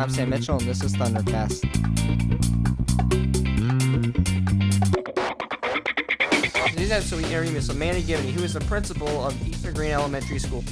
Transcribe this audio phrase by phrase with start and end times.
[0.00, 1.60] I'm Sam Mitchell, and this is Thundercast.
[6.70, 10.38] Today's episode, we interview Miss Amanda Gibney, who is the principal of Eastern Greene Elementary
[10.38, 10.64] School.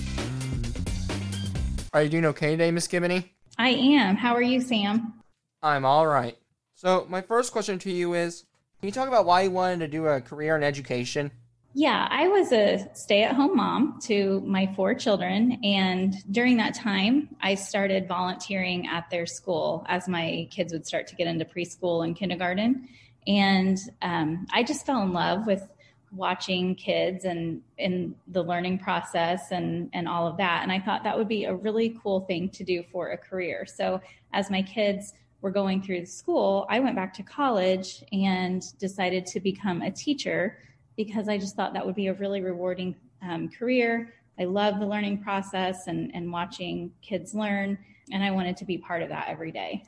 [1.93, 3.29] Are you doing okay today, Miss Gibney?
[3.59, 4.17] I am.
[4.17, 5.21] How are you, Sam?
[5.63, 6.39] I'm all right.
[6.73, 8.47] So, my first question to you is
[8.81, 11.33] Can you talk about why you wanted to do a career in education?
[11.75, 15.59] Yeah, I was a stay at home mom to my four children.
[15.63, 21.07] And during that time, I started volunteering at their school as my kids would start
[21.09, 22.89] to get into preschool and kindergarten.
[23.27, 25.69] And um, I just fell in love with
[26.11, 31.05] watching kids and in the learning process and and all of that and i thought
[31.05, 34.01] that would be a really cool thing to do for a career so
[34.33, 35.13] as my kids
[35.43, 40.57] were going through school i went back to college and decided to become a teacher
[40.99, 44.13] because I just thought that would be a really rewarding um, career.
[44.39, 47.79] I love the learning process and, and watching kids learn,
[48.13, 49.85] and I wanted to be part of that every day.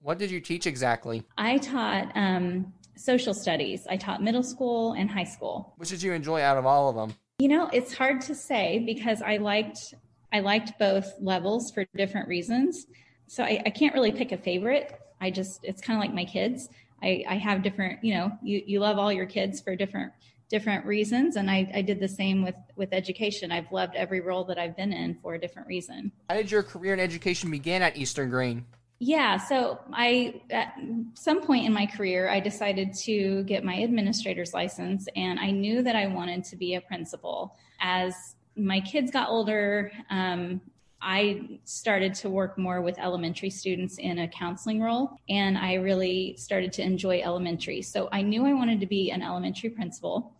[0.00, 1.22] What did you teach exactly?
[1.38, 3.86] I taught um, social studies.
[3.88, 5.74] I taught middle school and high school.
[5.76, 7.14] Which did you enjoy out of all of them?
[7.38, 9.94] You know, it's hard to say because I liked
[10.32, 12.86] I liked both levels for different reasons.
[13.26, 14.98] So I, I can't really pick a favorite.
[15.20, 16.68] I just it's kind of like my kids.
[17.02, 20.12] I, I have different, you know, you, you love all your kids for different
[20.48, 23.50] different reasons and I, I did the same with with education.
[23.50, 26.12] I've loved every role that i've been in for a different reason.
[26.28, 28.64] How did your career in education begin at eastern greene?
[28.98, 30.74] Yeah so i at
[31.14, 35.82] some point in my career i decided to get my administrator's license and i knew
[35.82, 37.56] that i wanted to be a principal.
[37.80, 38.14] As
[38.56, 40.60] my kids got older um,
[41.04, 46.34] I started to work more with elementary students in a counseling role, and I really
[46.38, 47.82] started to enjoy elementary.
[47.82, 50.32] So I knew I wanted to be an elementary principal.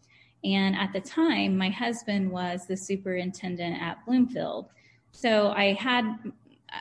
[0.43, 4.71] And at the time, my husband was the superintendent at Bloomfield.
[5.13, 6.33] So I had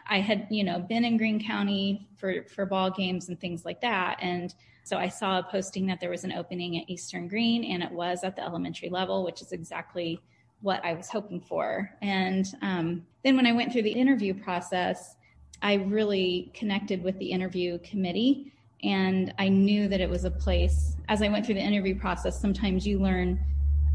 [0.08, 3.81] I had, you know, been in Greene County for for ball games and things like
[3.81, 4.18] that.
[4.22, 7.84] And so I saw a posting that there was an opening at Eastern Greene and
[7.84, 10.22] it was at the elementary level, which is exactly
[10.63, 11.91] what I was hoping for.
[12.01, 15.16] And um, then when I went through the interview process,
[15.62, 18.51] I really connected with the interview committee.
[18.81, 22.40] And I knew that it was a place, as I went through the interview process,
[22.40, 23.40] sometimes you learn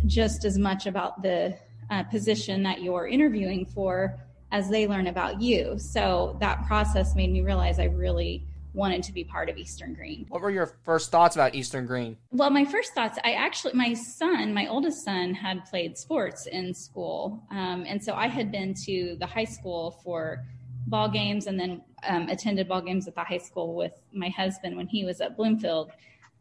[0.06, 1.56] just as much about the
[1.90, 4.18] uh, position that you're interviewing for
[4.52, 5.78] as they learn about you.
[5.78, 8.46] So that process made me realize I really
[8.78, 10.24] wanted to be part of Eastern Greene.
[10.28, 12.16] What were your first thoughts about Eastern Greene?
[12.30, 16.72] Well, my first thoughts, I actually, my son, my oldest son, had played sports in
[16.72, 17.42] school.
[17.50, 20.44] Um, and so I had been to the high school for
[20.86, 24.76] ball games and then um, attended ball games at the high school with my husband
[24.76, 25.90] when he was at Bloomfield.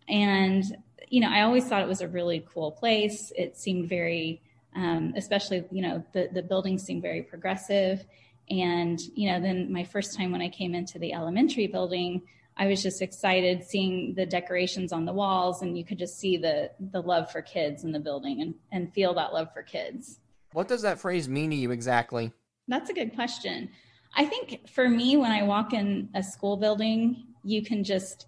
[0.08, 0.64] And,
[1.10, 3.34] you know, I always thought it was a really cool place.
[3.36, 4.42] It seemed very,
[4.76, 8.06] um, especially, you know, the, the buildings seemed very progressive
[8.50, 12.22] and, you know, then my first time when I came into the elementary building,
[12.56, 16.38] I was just excited seeing the decorations on the walls and you could just see
[16.38, 20.20] the the love for kids in the building and, and feel that love for kids.
[20.54, 22.32] What does that phrase mean to you exactly?
[22.68, 23.70] That's a good question.
[24.16, 28.26] I think for me, when I walk in a school building, you can just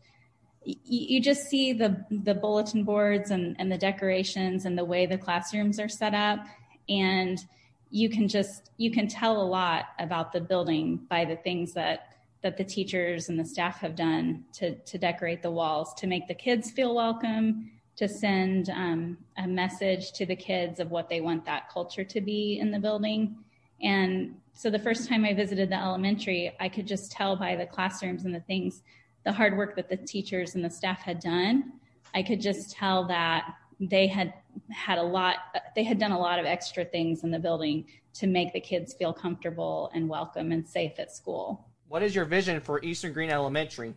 [0.64, 5.18] you, just see the the bulletin boards and, and the decorations and the way the
[5.18, 6.46] classrooms are set up
[6.88, 7.40] and
[7.90, 12.16] you can just you can tell a lot about the building by the things that
[12.42, 16.28] that the teachers and the staff have done to to decorate the walls to make
[16.28, 21.20] the kids feel welcome to send um, a message to the kids of what they
[21.20, 23.36] want that culture to be in the building.
[23.82, 27.66] And so the first time i visited the elementary i could just tell by the
[27.66, 28.84] classrooms and the things
[29.26, 31.74] the hard work that the teachers and the staff had done.
[32.16, 34.34] I could just tell that they had
[34.72, 35.38] had a lot
[35.76, 38.94] they had done a lot of extra things in the building to make the kids
[38.94, 41.66] feel comfortable and welcome and safe at school.
[41.88, 43.96] What is your vision for eastern greene elementary?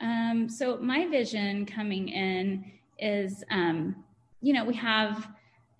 [0.00, 4.04] Um, so my vision coming in is um,
[4.40, 5.28] you know we have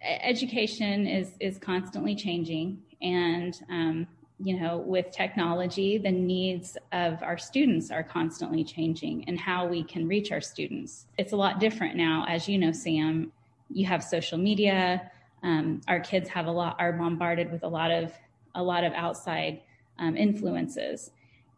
[0.03, 4.07] education is is constantly changing and um,
[4.39, 9.83] you know with technology the needs of our students are constantly changing and how we
[9.83, 11.07] can reach our students.
[11.17, 13.33] It's a lot different now as you know sam
[13.71, 15.11] you have social media.
[15.43, 18.13] Um, our kids have a lot are bombarded with a lot of
[18.55, 19.63] a lot of outside
[19.99, 21.11] um, influences,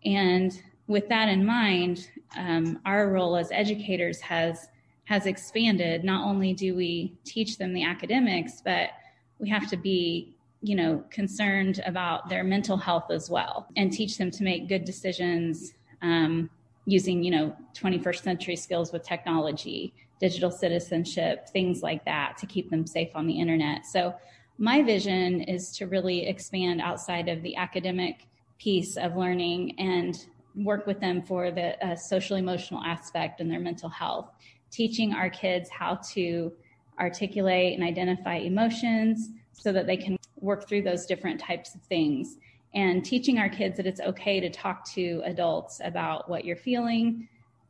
[0.04, 4.68] and with that in mind, um, our role as educators has
[5.04, 6.04] has expanded.
[6.04, 8.90] Not only do we teach them the academics, but
[9.38, 14.18] we have to be you know concerned about their mental health as well and teach
[14.18, 16.50] them to make good decisions um,
[16.86, 22.70] using you know 21st century skills with technology digital citizenship, things like that to keep
[22.70, 23.86] them safe on the internet.
[23.86, 24.14] So,
[24.60, 28.26] my vision is to really expand outside of the academic
[28.58, 30.26] piece of learning and
[30.56, 34.32] work with them for the uh, social emotional aspect and their mental health,
[34.72, 36.52] teaching our kids how to
[36.98, 42.38] articulate and identify emotions so that they can work through those different types of things
[42.74, 47.28] and teaching our kids that it's okay to talk to adults about what you're feeling.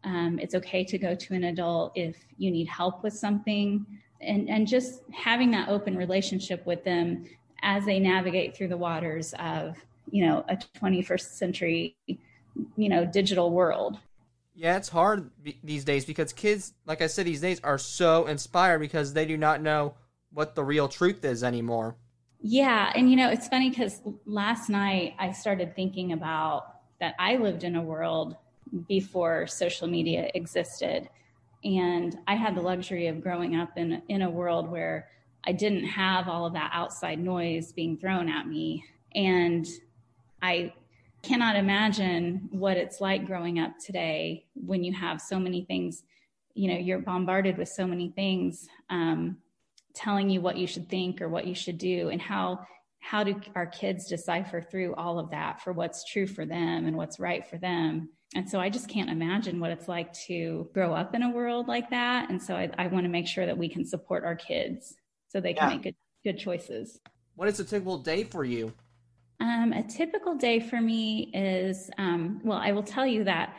[0.08, 3.84] Um, it's okay to go to an adult if you need help with something,
[4.22, 7.26] and, and just having that open relationship with them
[7.62, 9.76] as they navigate through the waters of
[10.10, 11.96] you know a 21st century
[12.76, 13.98] you know digital world.
[14.54, 15.30] Yeah it's hard
[15.62, 19.36] these days because kids like i said these days are so inspired because they do
[19.36, 19.94] not know
[20.32, 21.96] what the real truth is anymore.
[22.40, 27.36] Yeah and you know it's funny because last night i started thinking about that i
[27.36, 28.36] lived in a world
[28.86, 31.08] before social media existed
[31.64, 35.08] and i had the luxury of growing up in in a world where
[35.44, 38.84] i didn't have all of that outside noise being thrown at me
[39.14, 39.66] and
[40.42, 40.72] I
[41.22, 46.04] cannot imagine what it's like growing up today when you have so many things,
[46.54, 49.38] you know, you're bombarded with so many things um,
[49.94, 52.60] telling you what you should think or what you should do, and how
[53.00, 56.96] how do our kids decipher through all of that for what's true for them and
[56.96, 58.08] what's right for them.
[58.34, 61.66] And so I just can't imagine what it's like to grow up in a world
[61.66, 62.28] like that.
[62.28, 64.94] And so I, I want to make sure that we can support our kids
[65.28, 65.76] so they can yeah.
[65.76, 65.94] make good
[66.24, 67.00] good choices.
[67.36, 68.72] What is a typical day for you?
[69.40, 73.54] Um, a typical day for me is um, well, I will tell you that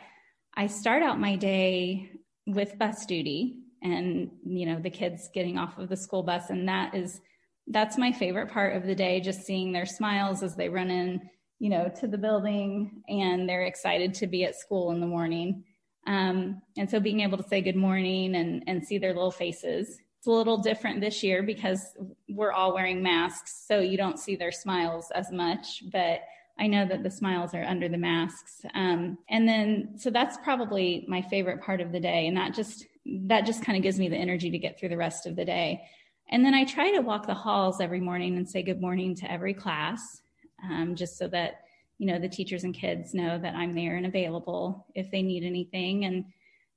[0.54, 2.10] I start out my day
[2.46, 6.68] with bus duty and you know the kids getting off of the school bus and
[6.68, 7.20] that is
[7.68, 11.20] that's my favorite part of the day just seeing their smiles as they run in
[11.60, 15.62] you know to the building and they're excited to be at school in the morning
[16.08, 20.00] um, and so being able to say good morning and and see their little faces
[20.20, 21.96] it's a little different this year because
[22.28, 26.20] we're all wearing masks, so you don't see their smiles as much, but
[26.58, 28.60] I know that the smiles are under the masks.
[28.74, 32.26] Um, and then, so that's probably my favorite part of the day.
[32.26, 34.96] And that just, that just kind of gives me the energy to get through the
[34.98, 35.80] rest of the day.
[36.28, 39.32] And then I try to walk the halls every morning and say good morning to
[39.32, 40.20] every class,
[40.64, 41.62] um, just so that,
[41.98, 45.44] you know, the teachers and kids know that I'm there and available if they need
[45.44, 46.04] anything.
[46.04, 46.24] And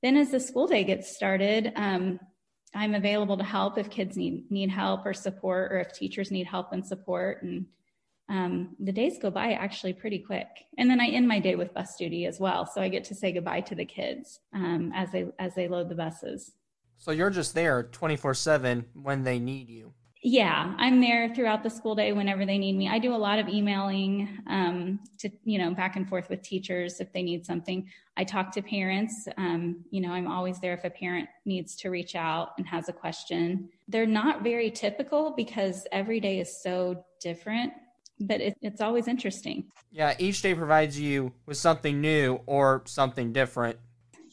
[0.02, 2.20] then as the school day gets started, um,
[2.74, 6.46] I'm available to help if kids need need help or support, or if teachers need
[6.46, 7.42] help and support.
[7.42, 7.66] And
[8.28, 10.48] um, the days go by actually pretty quick.
[10.76, 13.14] And then I end my day with bus duty as well, so I get to
[13.14, 16.52] say goodbye to the kids um, as they as they load the buses.
[16.98, 19.94] So you're just there 24 seven when they need you
[20.26, 22.88] yeah, I'm there throughout the school day whenever they need me.
[22.88, 26.98] I do a lot of emailing um, to, you know, back and forth with teachers
[26.98, 27.90] if they need something.
[28.16, 29.28] I talk to parents.
[29.36, 32.88] Um, you know, I'm always there if a parent needs to reach out and has
[32.88, 33.68] a question.
[33.86, 37.74] They're not very typical because every day is so different,
[38.18, 39.64] but it, it's always interesting.
[39.92, 43.78] Yeah, each day provides you with something new or something different.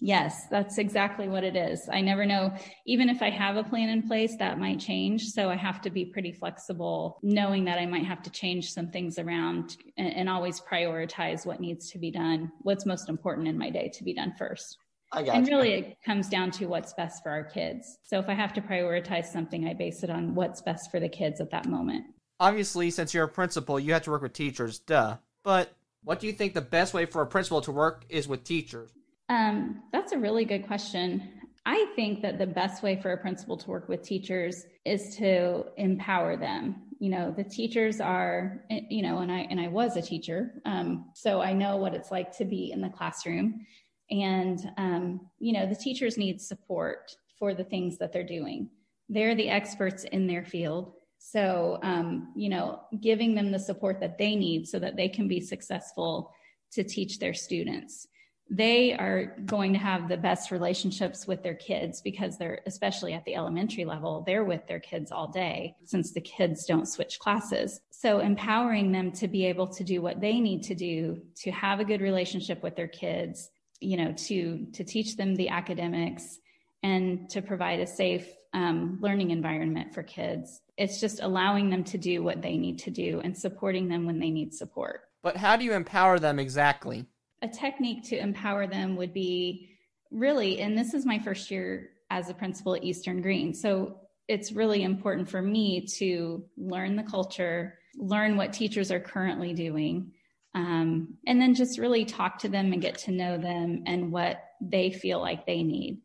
[0.03, 1.87] Yes, that's exactly what it is.
[1.91, 2.51] I never know,
[2.87, 5.27] even if I have a plan in place, that might change.
[5.27, 8.89] So I have to be pretty flexible, knowing that I might have to change some
[8.89, 13.59] things around and, and always prioritize what needs to be done, what's most important in
[13.59, 14.75] my day to be done first.
[15.11, 15.53] I got and you.
[15.53, 17.99] really, it comes down to what's best for our kids.
[18.01, 21.09] So if I have to prioritize something, I base it on what's best for the
[21.09, 22.05] kids at that moment.
[22.39, 25.17] Obviously, since you're a principal, you have to work with teachers, duh.
[25.43, 28.43] But what do you think the best way for a principal to work is with
[28.43, 28.89] teachers?
[29.31, 31.23] Um, that's a really good question.
[31.65, 35.63] I think that the best way for a principal to work with teachers is to
[35.77, 36.83] empower them.
[36.99, 41.11] You know, the teachers are, you know, and I and I was a teacher, um,
[41.15, 43.65] so I know what it's like to be in the classroom.
[44.09, 48.69] And um, you know, the teachers need support for the things that they're doing.
[49.07, 54.17] They're the experts in their field, so um, you know, giving them the support that
[54.17, 56.33] they need so that they can be successful
[56.73, 58.07] to teach their students
[58.53, 63.23] they are going to have the best relationships with their kids because they're especially at
[63.23, 67.79] the elementary level they're with their kids all day since the kids don't switch classes.
[67.91, 71.79] So empowering them to be able to do what they need to do to have
[71.79, 76.39] a good relationship with their kids you know to to teach them the academics
[76.83, 80.61] and to provide a safe um, learning environment for kids.
[80.77, 84.19] It's just allowing them to do what they need to do and supporting them when
[84.19, 85.01] they need support.
[85.21, 87.05] But how do you empower them exactly
[87.41, 89.69] a technique to empower them would be
[90.11, 93.53] really, and this is my first year as a principal at Eastern Greene.
[93.53, 99.53] So it's really important for me to learn the culture, learn what teachers are currently
[99.53, 100.11] doing,
[100.53, 104.43] um, and then just really talk to them and get to know them and what
[104.61, 106.01] they feel like they need.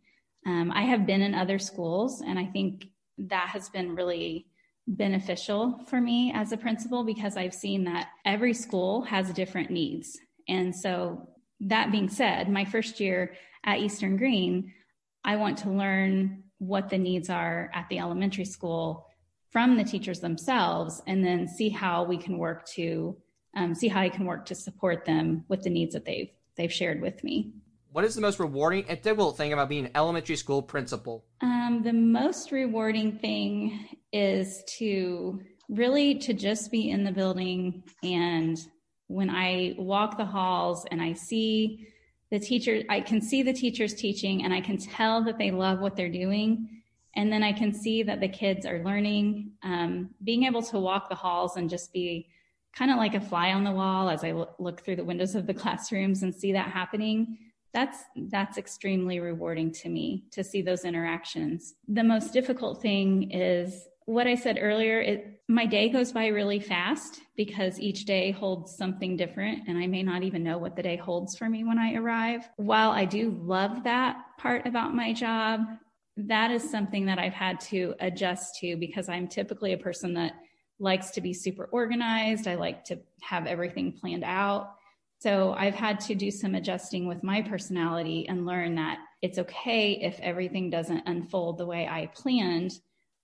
[0.46, 2.86] Um, I have been in other schools, and I think
[3.18, 4.46] that has been really
[4.86, 10.16] beneficial for me as a principal because I've seen that every school has different needs.
[10.48, 11.28] And so
[11.60, 13.34] that being said, my first year
[13.64, 14.72] at Eastern Greene,
[15.24, 19.06] I want to learn what the needs are at the elementary school
[19.50, 23.16] from the teachers themselves and then see how we can work to
[23.56, 26.72] um, see how I can work to support them with the needs that they've they've
[26.72, 27.52] shared with me.
[27.92, 31.24] What is the most rewarding and difficult thing about being an elementary school principal?
[31.40, 38.58] Um, the most rewarding thing is to really to just be in the building and
[39.08, 41.88] when I walk the halls and I see
[42.30, 45.80] the teacher, I can see the teachers teaching and I can tell that they love
[45.80, 46.82] what they're doing.
[47.14, 49.52] And then I can see that the kids are learning.
[49.62, 52.28] Um, being able to walk the halls and just be
[52.76, 55.46] kind of like a fly on the wall as I look through the windows of
[55.46, 57.38] the classrooms and see that happening.
[57.72, 57.98] That's
[58.28, 61.74] that's extremely rewarding to me to see those interactions.
[61.88, 65.00] The most difficult thing is what I said earlier.
[65.00, 69.86] It my day goes by really fast because each day holds something different and I
[69.86, 72.48] may not even know what the day holds for me when I arrive.
[72.56, 75.60] While I do love that part about my job,
[76.16, 80.32] that is something that I've had to adjust to because I'm typically a person that
[80.80, 82.48] likes to be super organized.
[82.48, 84.74] I like to have everything planned out.
[85.20, 89.92] So I've had to do some adjusting with my personality and learn that it's okay
[89.92, 92.72] if everything doesn't unfold the way I planned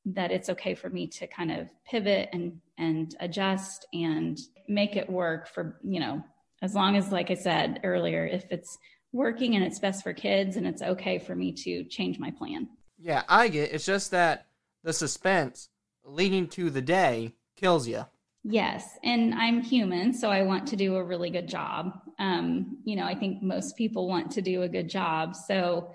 [0.04, 5.08] that it's okay for me to kind of pivot and and adjust and make it
[5.08, 6.22] work for you know
[6.60, 8.78] as long as like i said earlier if it's
[9.12, 12.66] working and it's best for kids and it's okay for me to change my plan.
[12.98, 14.46] Yeah i get it's just that
[14.82, 15.68] the suspense
[16.04, 18.04] leading to the day kills you
[18.42, 21.92] yes and i'm human so i want to do a really good job.
[22.18, 25.92] Um, you know i think most people want to do a good job so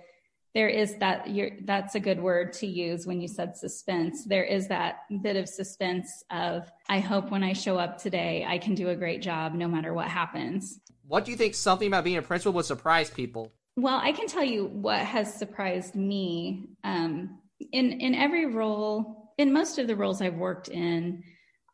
[0.57, 4.25] there is that you're, that's a good word to use when you said suspense.
[4.25, 8.57] There is that bit of suspense of i hope when i show up today i
[8.57, 10.79] can do a great job no matter what happens.
[11.05, 13.53] What do you think something about being a principal would surprise people?
[13.75, 17.37] Well i can tell you what has surprised me um,
[17.71, 21.21] in in every role in most of the roles i've worked in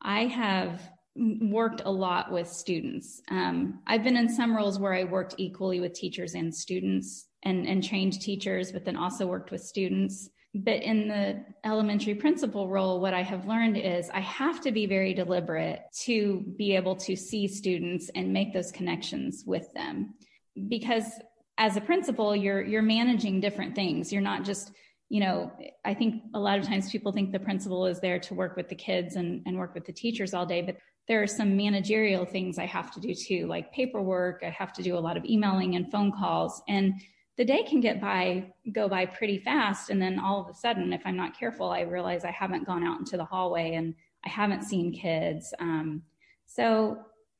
[0.02, 0.82] i have
[1.16, 5.80] worked a lot with students um, i've been in some roles where i worked equally
[5.80, 10.30] with teachers and students and, and trained teachers, but then also worked with students.
[10.56, 14.86] But in the elementary principal role, what I have learned is I have to be
[14.86, 20.14] very deliberate to be able to see students and make those connections with them.
[20.68, 21.06] Because
[21.58, 24.12] as a principal, you're you're managing different things.
[24.14, 24.72] You're not just
[25.10, 25.52] you know,
[25.86, 28.68] I think a lot of times people think the principal is there to work with
[28.68, 32.26] the kids and, and work with the teachers all day, but there are some managerial
[32.26, 34.42] things I have to do too, like paperwork.
[34.44, 36.62] I have to do a lot of emailing and phone calls.
[36.68, 36.94] And
[37.38, 40.94] the day can get by go by pretty fast and then all of a sudden
[40.94, 43.96] if i'm not careful i realize i haven't gone out into the hallway and
[44.26, 46.02] i haven't seen kids um,
[46.46, 46.98] so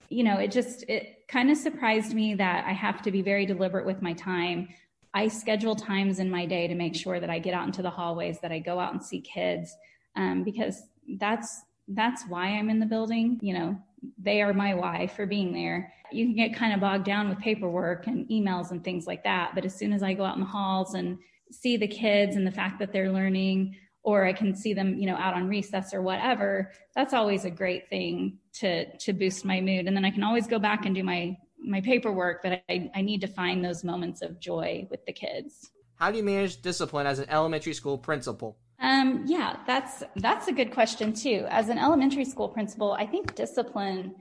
[0.10, 3.46] you know it just it kind of surprised me that i have to be very
[3.46, 4.68] deliberate with my time
[5.14, 7.90] i schedule times in my day to make sure that i get out into the
[7.90, 9.76] hallways that i go out and see kids
[10.16, 10.84] um, because
[11.18, 13.78] that's that's why i'm in the building you know
[14.18, 15.94] they are my why for being there.
[16.12, 19.52] You can get kind of bogged down with paperwork and emails and things like that.
[19.56, 21.18] But as soon as I go out in the halls and
[21.52, 25.08] see the kids and the fact that they're learning, or I can see them, you
[25.08, 29.62] know, out on recess or whatever, that's always a great thing to to boost my
[29.62, 29.88] mood.
[29.88, 33.02] And then I can always go back and do my my paperwork, but I, I
[33.02, 35.72] need to find those moments of joy with the kids.
[35.96, 38.58] How do you manage discipline as an elementary school principal?
[38.80, 41.46] Um, yeah, that's that's a good question too.
[41.50, 44.16] As an elementary school principal, I think discipline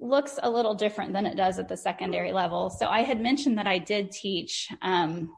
[0.00, 2.68] looks a little different than it does at the secondary level.
[2.68, 5.32] So I had mentioned that I did teach um,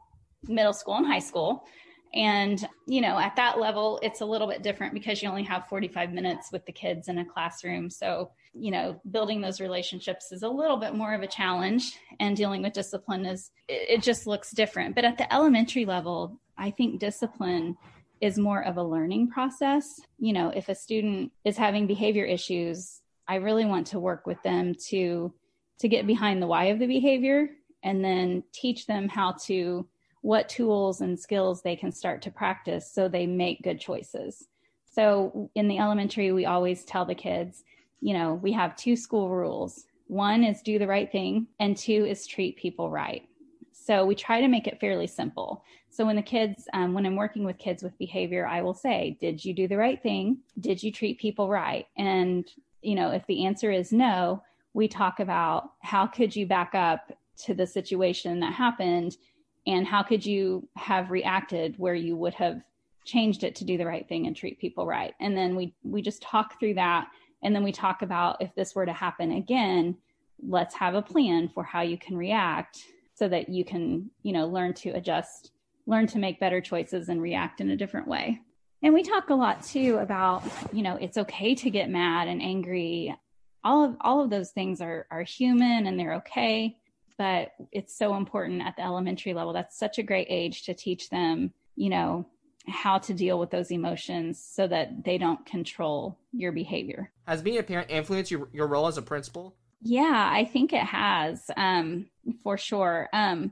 [0.47, 1.65] middle school and high school.
[2.15, 5.67] And, you know, at that level, it's a little bit different because you only have
[5.67, 7.89] 45 minutes with the kids in a classroom.
[7.89, 12.37] So, you know, building those relationships is a little bit more of a challenge and
[12.37, 14.95] dealing with discipline is, it, it just looks different.
[14.95, 17.75] But at the elementary level, I think discipline
[18.21, 20.01] is more of a learning process.
[20.19, 24.41] You know, if a student is having behavior issues, I really want to work with
[24.43, 25.33] them to
[25.79, 27.49] to get behind the why of the behavior
[27.83, 29.85] and then teach them how to
[30.21, 34.47] what tools and skills they can start to practice so they make good choices.
[34.89, 37.63] So in the elementary we always tell the kids,
[37.99, 39.85] you know, we have two school rules.
[40.07, 43.27] One is do the right thing and two is treat people right.
[43.85, 45.63] So we try to make it fairly simple.
[45.91, 49.15] So when the kids, um, when I'm working with kids with behavior, I will say,
[49.21, 50.39] did you do the right thing?
[50.59, 51.85] Did you treat people right?
[51.95, 52.49] And,
[52.81, 54.41] you know, if the answer is no,
[54.73, 57.11] we talk about how could you back up
[57.43, 59.17] to the situation that happened
[59.67, 62.61] and how could you have reacted where you would have
[63.05, 66.01] changed it to do the right thing and treat people right and then we we
[66.01, 67.07] just talk through that
[67.43, 69.95] and then we talk about if this were to happen again
[70.47, 72.85] let's have a plan for how you can react
[73.15, 75.51] so that you can, you know, learn to adjust,
[75.87, 78.41] learn to make better choices and react in a different way.
[78.83, 82.41] And we talk a lot too about, you know, it's okay to get mad and
[82.41, 83.15] angry.
[83.63, 86.77] All of all of those things are are human and they're okay,
[87.17, 89.53] but it's so important at the elementary level.
[89.53, 92.27] That's such a great age to teach them, you know,
[92.67, 97.11] how to deal with those emotions so that they don't control your behavior.
[97.27, 99.55] Has being a parent influenced your, your role as a principal?
[99.81, 102.07] Yeah, I think it has, um,
[102.43, 103.09] for sure.
[103.13, 103.51] Um,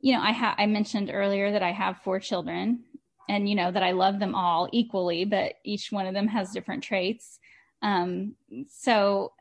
[0.00, 2.84] you know, I ha- I mentioned earlier that I have four children,
[3.28, 6.50] and you know that I love them all equally, but each one of them has
[6.52, 7.38] different traits.
[7.82, 8.34] Um,
[8.68, 9.32] so,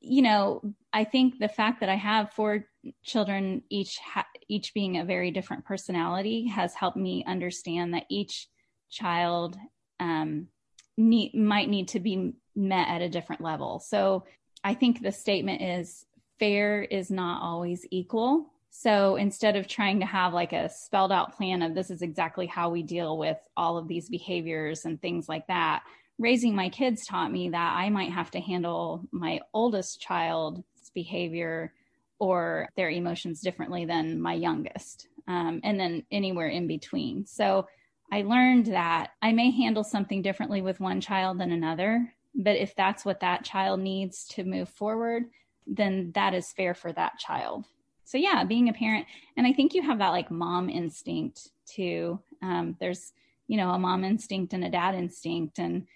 [0.00, 0.62] you know,
[0.92, 2.66] I think the fact that I have four
[3.04, 8.48] children, each ha- each being a very different personality, has helped me understand that each
[8.90, 9.56] child
[10.00, 10.48] um,
[10.96, 13.78] need, might need to be met at a different level.
[13.80, 14.24] So,
[14.62, 16.06] I think the statement is
[16.38, 18.46] fair is not always equal.
[18.70, 22.46] So instead of trying to have like a spelled out plan of this is exactly
[22.46, 25.82] how we deal with all of these behaviors and things like that,
[26.18, 30.62] raising my kids taught me that I might have to handle my oldest child's
[30.94, 31.72] behavior
[32.18, 37.24] or their emotions differently than my youngest, um, and then anywhere in between.
[37.26, 37.66] So
[38.12, 42.74] I learned that I may handle something differently with one child than another, but if
[42.74, 45.24] that's what that child needs to move forward,
[45.66, 47.64] then that is fair for that child.
[48.04, 49.06] So, yeah, being a parent,
[49.36, 52.18] and I think you have that like mom instinct too.
[52.42, 53.12] Um, there's,
[53.46, 55.86] you know, a mom instinct and a dad instinct, and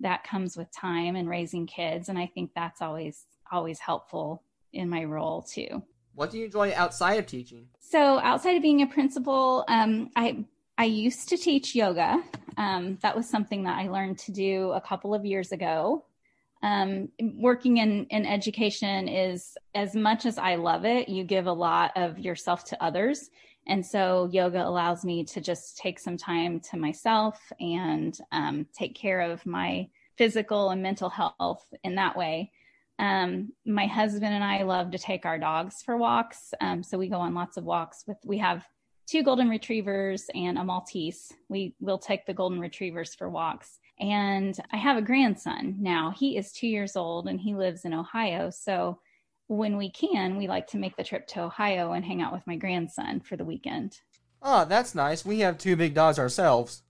[0.00, 2.08] that comes with time and raising kids.
[2.08, 5.82] And I think that's always, always helpful in my role too.
[6.14, 7.66] What do you enjoy outside of teaching?
[7.80, 10.44] So, outside of being a principal, um, I
[10.76, 12.22] I used to teach yoga.
[12.56, 16.04] Um, that was something that I learned to do a couple of years ago.
[16.62, 21.52] Um, working in, in education is as much as I love it, you give a
[21.52, 23.30] lot of yourself to others.
[23.66, 28.94] And so yoga allows me to just take some time to myself and um, take
[28.94, 32.50] care of my physical and mental health in that way.
[32.98, 36.54] Um, my husband and I love to take our dogs for walks.
[36.60, 38.64] Um, so we go on lots of walks with, we have
[39.06, 41.32] two golden retrievers and a Maltese.
[41.48, 43.78] We will take the golden retrievers for walks.
[44.00, 46.12] And I have a grandson now.
[46.16, 48.50] He is two years old and he lives in Ohio.
[48.50, 48.98] So
[49.46, 52.46] when we can, we like to make the trip to Ohio and hang out with
[52.46, 54.00] my grandson for the weekend.
[54.42, 55.24] Oh, that's nice.
[55.24, 56.82] We have two big dogs ourselves.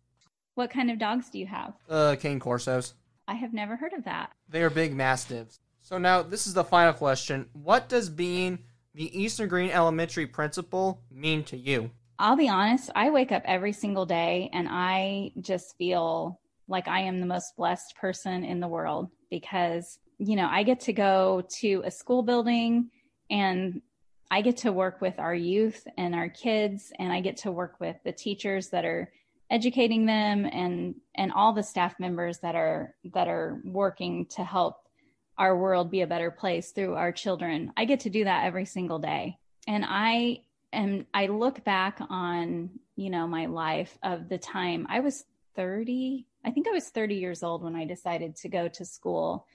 [0.54, 1.74] What kind of dogs do you have?
[1.88, 2.94] Uh, cane corsos.
[3.26, 4.30] I have never heard of that.
[4.48, 5.60] They are big mastiffs.
[5.82, 7.48] So now this is the final question.
[7.52, 8.60] What does being
[8.94, 11.90] the Eastern Greene Elementary principal mean to you?
[12.18, 17.00] I'll be honest, I wake up every single day and I just feel like I
[17.00, 21.42] am the most blessed person in the world because, you know, I get to go
[21.60, 22.90] to a school building
[23.30, 23.82] and
[24.30, 27.80] I get to work with our youth and our kids and I get to work
[27.80, 29.12] with the teachers that are
[29.50, 34.88] educating them and and all the staff members that are that are working to help
[35.36, 37.72] our world be a better place through our children.
[37.76, 39.38] I get to do that every single day.
[39.66, 40.40] And I
[40.74, 45.24] and I look back on, you know, my life of the time I was
[45.56, 46.26] 30.
[46.44, 49.46] I think I was 30 years old when I decided to go to school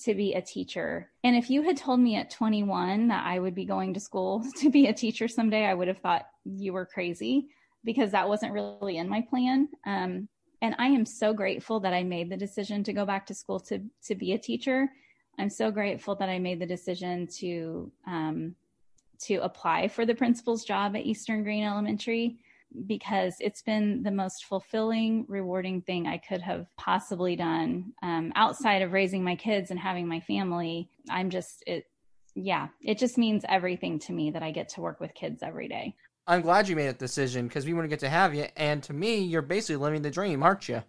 [0.00, 1.10] to be a teacher.
[1.22, 4.44] And if you had told me at 21 that I would be going to school
[4.56, 7.48] to be a teacher someday, I would have thought you were crazy
[7.84, 9.68] because that wasn't really in my plan.
[9.86, 10.28] Um,
[10.62, 13.60] and I am so grateful that I made the decision to go back to school
[13.60, 14.90] to to be a teacher.
[15.38, 18.54] I'm so grateful that I made the decision to um,
[19.26, 22.38] to apply for the principal's job at Eastern Greene Elementary
[22.86, 28.82] because it's been the most fulfilling, rewarding thing I could have possibly done um, outside
[28.82, 30.90] of raising my kids and having my family.
[31.08, 31.84] I'm just, it,
[32.34, 35.68] yeah, it just means everything to me that I get to work with kids every
[35.68, 35.94] day.
[36.26, 38.46] I'm glad you made that decision because we want to get to have you.
[38.56, 40.82] And to me, you're basically living the dream, aren't you?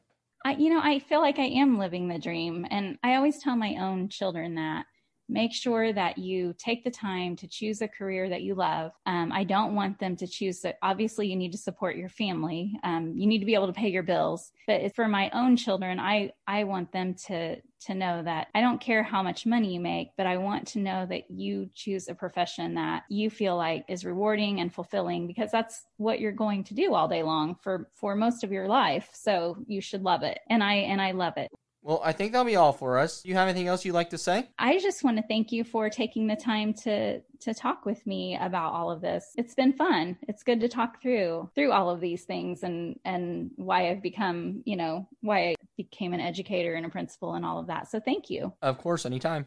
[0.45, 2.65] I, you know, I feel like I am living the dream.
[2.71, 4.85] And I always tell my own children that
[5.27, 8.91] make sure that you take the time to choose a career that you love.
[9.05, 10.77] Um, I don't want them to choose that.
[10.81, 12.79] Obviously, you need to support your family.
[12.83, 14.51] Um, you need to be able to pay your bills.
[14.67, 18.81] But for my own children, I I want them to to know that I don't
[18.81, 22.15] care how much money you make, but I want to know that you choose a
[22.15, 26.73] profession that you feel like is rewarding and fulfilling because that's what you're going to
[26.73, 29.09] do all day long for for most of your life.
[29.13, 30.39] So you should love it.
[30.49, 31.51] And I and I love it.
[31.85, 33.21] Well, I think that'll be all for us.
[33.21, 34.49] Do you have anything else you'd like to say?
[34.57, 38.35] I just want to thank you for taking the time to to talk with me
[38.41, 39.33] about all of this.
[39.37, 40.17] It's been fun.
[40.27, 44.63] It's good to talk through through all of these things and and why I've become,
[44.65, 47.87] you know, why I became an educator and a principal and all of that.
[47.91, 48.51] So thank you.
[48.63, 49.45] Of course, anytime.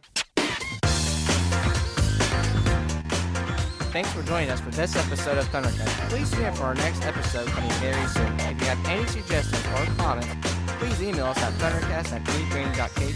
[3.90, 6.08] thanks for joining us for this episode of Thundercast.
[6.08, 8.32] Please tune in for our next episode coming very soon.
[8.38, 10.47] If you have any suggestions or comments,
[10.78, 13.08] please email us at thundercast at k12.in.us.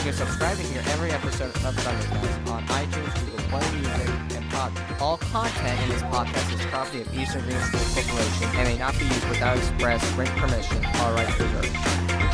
[0.00, 4.50] You can subscribe to hear every episode of Thundercast on iTunes, Google Play Music, and
[4.50, 5.00] Podbean.
[5.00, 8.98] All content in this podcast is property of Eastern Greene School Corporation and may not
[8.98, 12.29] be used without express written permission or rights reserved.